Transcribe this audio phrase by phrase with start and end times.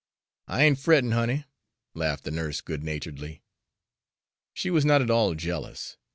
[0.47, 1.45] "I ain't frettin', honey,"
[1.93, 3.43] laughed the nurse good naturedly.
[4.51, 5.97] She was not at all jealous.